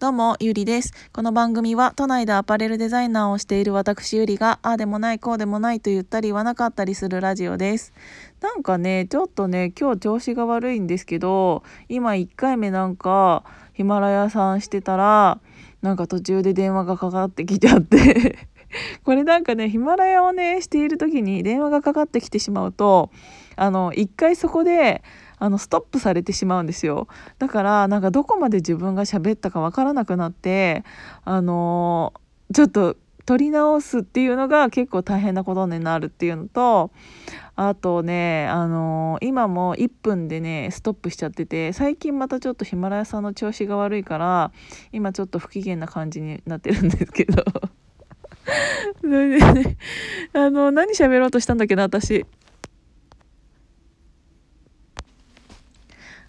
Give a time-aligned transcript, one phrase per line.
[0.00, 0.92] どうも、ゆりです。
[1.12, 7.92] この番組は都内でアパレルデザイナーをしている私ゆりが、ああでもない、こうでもないと言ったり言わなかったりするラジオです。
[8.40, 13.42] なんかね、ちょっとね、今日調子が悪いんですけど、今1回目なんか
[13.72, 15.40] ヒマラヤさんしてたら、
[15.82, 18.46] なんか途中で電話がかかってきちゃって
[19.02, 23.10] これなんかね、ヒマラヤをね、している時に電話がかかってきてしまうと、
[23.56, 25.02] あの、一回そこで、
[25.38, 27.08] あのストップされてしまうんですよ。
[27.38, 30.84] だからなんかどこまで自分が喋ったかわからなくなって
[31.24, 32.96] あのー、ちょっと
[33.28, 36.90] 取り直すっていうのが結構大変なことになるっていうのと
[37.56, 44.50] あとね、あのー、今も1分でねストップしちゃってて最近またちょっとヒマラヤさんの調子が悪いから
[44.92, 47.44] 今ちょっと不機嫌な感じになってるんですけど。
[49.02, 49.76] それでね
[50.32, 52.24] あの何喋ろうとしたんだっけな私。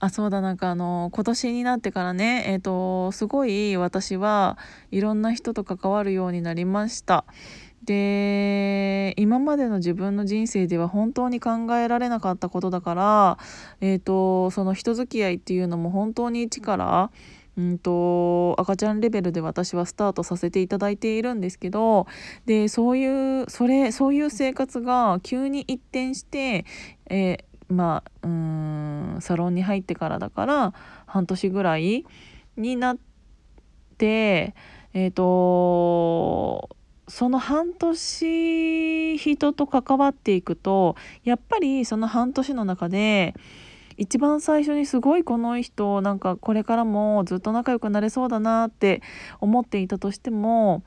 [0.00, 4.58] あそうだなんかあの今年になってからねえっ、ー、とすごい私は
[4.90, 7.24] いろんな人と関わるようになりました。
[7.84, 13.38] で今までの自分の人生では本当に考えられなかったことだから
[13.80, 17.10] えっ、ー、とその人付き合いっていうのも本当に一から
[17.56, 22.06] うんと赤ちゃんレベルで私はスタートさせていただいているんですけど
[22.46, 26.64] でそういうそれそういう生活が急に一転して、
[27.08, 30.74] えーまあうんサロンに入ってからだから
[31.06, 32.04] 半年ぐらい
[32.56, 32.98] になっ
[33.96, 34.54] て
[34.92, 36.76] えっ、ー、と
[37.08, 43.34] その半年人と関わっていくとやっぱりその半年の中で
[43.96, 49.02] 一番最初にすごいこの人なんかこれからもずっと仲良くなれそうだなって
[49.40, 50.82] 思っていたとしても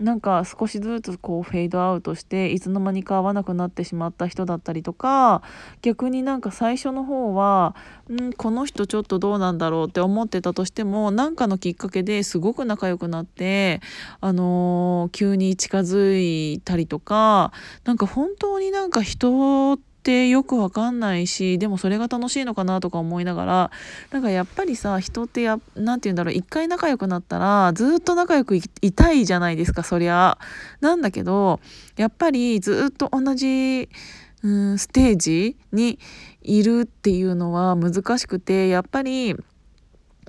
[0.00, 5.42] なんか少しずつこうフェードアウトしていつの間にか会わなくなってしまった人だったりとか
[5.82, 7.76] 逆になんか最初の方は
[8.10, 13.80] んこの人ちょっとどうなんだろうって思ってたとしても何かのきっかけですごく仲良くなって
[14.20, 17.52] あのー、急に近づいたりとか
[17.84, 23.70] なんか本当になんか人ってってよくわかんないしでもそれが楽しいのかなとか思いながら
[24.10, 28.62] なんかやっぱりさ人って何て言うんだろう一回仲良くなったらずっと仲良くい
[28.92, 30.36] たいじゃないですかそりゃ。
[30.82, 31.58] なんだけど
[31.96, 33.88] やっぱりずっと同じ
[34.42, 35.98] うんステージに
[36.42, 39.34] いるっていうのは難しくてやっぱり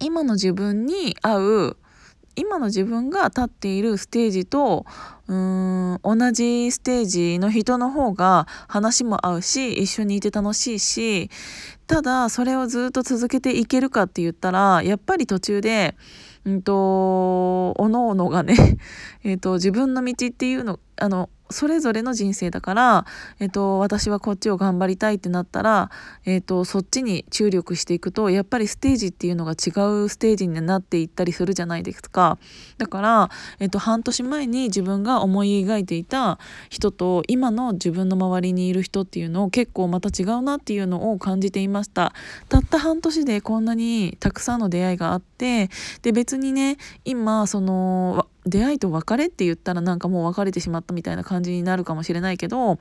[0.00, 1.76] 今の自分に合う
[2.36, 4.86] 今の自分が立っているステージと
[5.26, 11.30] うーん同じステージの人の方が話も合うし一緒にいて楽しいし
[11.86, 15.96] ただそれをずっと続けていけるかって言ったらやっぱり途中で
[16.44, 18.78] うんとおのおのがね
[19.24, 23.06] えと自分の道っていうのあのそれぞれの人生だから、
[23.38, 25.90] えっと、私はこっちを頑張りたいってなったら、
[26.24, 29.70] えっと、そっちに注力していくとやっぱりステージっていうのが違
[30.04, 32.38] うステージになっていったりするじゃないですか。
[32.78, 42.12] だから、えっと、半年前に自分が思い描いていた人と今の自分の周りにいる人っていうのを結構また違うなっていうのを感じていました。
[42.48, 45.68] たった半年でこんなにたくさんの出会いがあって
[46.02, 52.78] で別にね今その出会いと別れって言ったらなんかもう別れてしまったみたいな感じになるかもしれないけど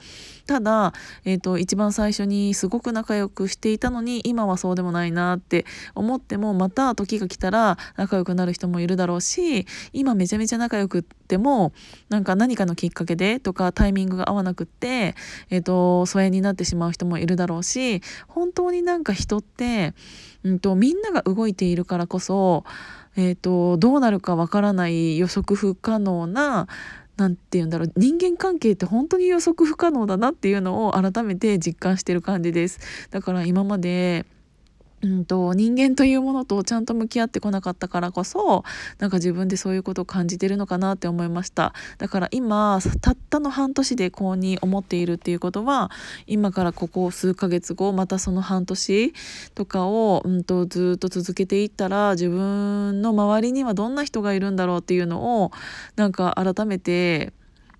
[0.47, 0.93] ただ、
[1.25, 5.65] えーと、一番最初にすごく仲良くしていたのに今はそうでもないなって
[5.95, 11.73] 思ってもまた時が来たら仲良くなる人もいるだろうし今めちゃめちゃ仲良くっても
[12.09, 15.15] なんか何かのきっかけでとかタイミングが合わなくって、
[15.49, 19.93] えーと疎遠になってしまう人もいるだろうし本当になんか人って、
[20.43, 22.63] うんとみんなが動いているからこそ
[23.15, 26.67] えーと、どうなるかわからない予測不可能な
[27.17, 32.79] 何て言うんだろう人間関係って本当に予測不可能だなっていうのを改めて実感してる感じです。
[33.11, 34.25] だから今まで
[35.01, 38.63] うんと、人間というものとちゃんと向き合ってこなかったからこそ
[38.97, 41.73] なんか自分でそういうことを感じてるのかなって思いました。
[41.97, 45.89] だから今たったの半年でこうに思っているっていうことは
[46.27, 49.13] 今からここ数ヶ月後またその半年
[49.55, 55.51] とかを、うんと、ずっと続けていったら自分の周りにはどんな人がいるんだろうっていうのを
[55.95, 57.33] なんか改めて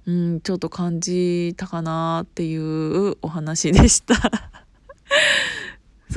[0.06, 4.15] うん、ちょっと感じたかなっていうお話でした。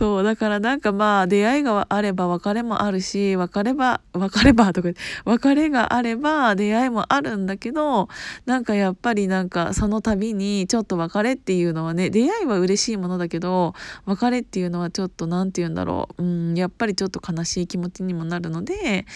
[0.02, 4.88] そうだからなんかまあ出会いがあれば別れもあるし別れば別れば とか
[5.25, 8.08] 別れがあれば出会いもあるんだけど
[8.44, 16.22] なんかやっぱりなんかその度にちょっと別れっていうのはね出会いは嬉しいものだけど別れっていうのはちょっと何て言うんだろう。
[16.25, 19.06] うんやっぱりちょっと悲しい気持ちにもなるので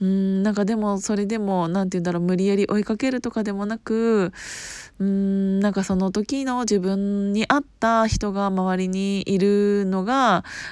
[0.00, 4.32] うんなんかでもそれでも何て言うんだろう無理やり追いかけるとかでもなく
[4.98, 10.29] うんなんかその時の自分に合った人が周りにいるのが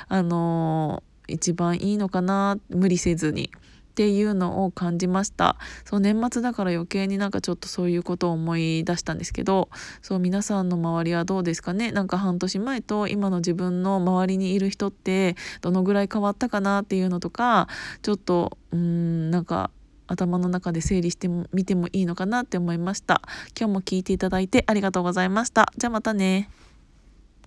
[0.09, 3.51] あの一番いいのかな無理せずに
[3.99, 5.57] っっていうのを感じました。
[5.85, 9.71] そう年末だから余計になんかちょっとそういうことを思い出したんですけど
[10.03, 11.91] そう皆さんの周りはどうですかね？
[11.91, 17.67] なんか半年前と今の自分の周りにいる人ってどのぐらい変わったかなっていうのとか
[18.03, 19.73] ちょっとうんなんか
[20.07, 23.21] 頭の中で整理してみてもいいのかなって思いました。
[23.59, 25.73] 今日も聞いていただいてありがとうございました。
[25.77, 26.49] じゃあまたね。